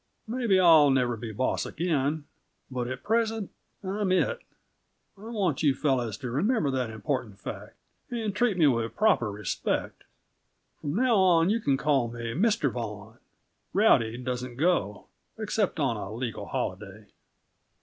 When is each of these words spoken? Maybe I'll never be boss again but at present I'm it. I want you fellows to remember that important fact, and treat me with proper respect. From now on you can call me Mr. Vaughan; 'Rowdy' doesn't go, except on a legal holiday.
Maybe 0.27 0.59
I'll 0.59 0.89
never 0.89 1.15
be 1.15 1.31
boss 1.31 1.63
again 1.63 2.23
but 2.71 2.87
at 2.87 3.03
present 3.03 3.51
I'm 3.83 4.11
it. 4.11 4.39
I 5.15 5.29
want 5.29 5.61
you 5.61 5.75
fellows 5.75 6.17
to 6.17 6.31
remember 6.31 6.71
that 6.71 6.89
important 6.89 7.37
fact, 7.37 7.75
and 8.09 8.35
treat 8.35 8.57
me 8.57 8.65
with 8.65 8.95
proper 8.95 9.29
respect. 9.31 10.03
From 10.81 10.95
now 10.95 11.17
on 11.17 11.51
you 11.51 11.59
can 11.59 11.77
call 11.77 12.07
me 12.07 12.33
Mr. 12.33 12.71
Vaughan; 12.71 13.19
'Rowdy' 13.73 14.17
doesn't 14.17 14.55
go, 14.57 15.05
except 15.37 15.79
on 15.79 15.95
a 15.97 16.11
legal 16.11 16.47
holiday. 16.47 17.05